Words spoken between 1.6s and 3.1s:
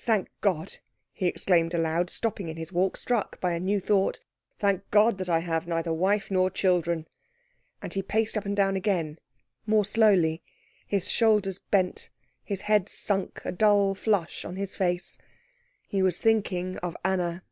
aloud, stopping in his walk,